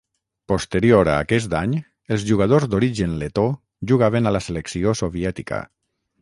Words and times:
Posterior 0.51 1.09
a 1.15 1.17
aquest 1.25 1.51
any, 1.59 1.75
els 2.15 2.25
jugadors 2.29 2.65
d'origen 2.71 3.13
letó 3.25 3.45
jugaven 3.93 4.31
a 4.31 4.33
la 4.37 4.43
selecció 4.49 4.97
soviètica. 5.05 5.63